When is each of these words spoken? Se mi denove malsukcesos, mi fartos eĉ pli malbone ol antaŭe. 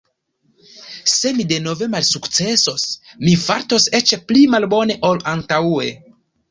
Se 1.15 1.33
mi 1.41 1.45
denove 1.51 1.89
malsukcesos, 1.97 2.89
mi 3.27 3.37
fartos 3.45 3.89
eĉ 4.01 4.19
pli 4.33 4.51
malbone 4.57 4.99
ol 5.13 5.27
antaŭe. 5.37 5.97